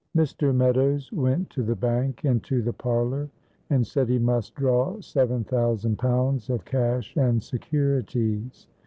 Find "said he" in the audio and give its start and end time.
3.85-4.17